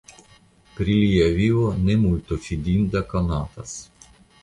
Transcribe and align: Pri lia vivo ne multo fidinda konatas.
Pri 0.77 0.95
lia 1.01 1.27
vivo 1.35 1.67
ne 1.83 1.99
multo 2.07 2.41
fidinda 2.49 3.07
konatas. 3.15 3.81